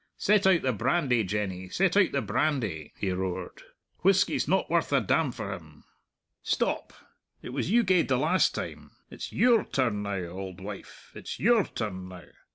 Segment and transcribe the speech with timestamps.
[0.17, 3.61] Set out the brandy, Jenny, set out the brandy," he roared;
[4.01, 5.83] "whisky's not worth a damn for him!
[6.41, 6.91] Stop;
[7.43, 11.65] it was you gaed the last time it's your turn now, auld wife, it's your
[11.65, 12.23] turn now!